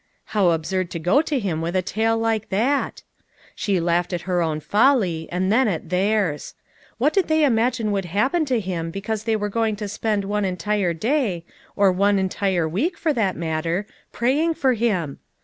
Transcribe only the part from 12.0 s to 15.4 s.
en tire week for that matter, praying for him!